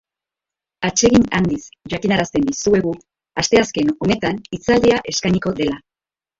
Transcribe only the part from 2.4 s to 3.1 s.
dizuegu